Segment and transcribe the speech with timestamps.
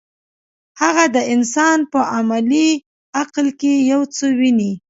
[0.81, 2.69] هغه د انسان په عملي
[3.19, 4.71] عقل کې یو څه ویني.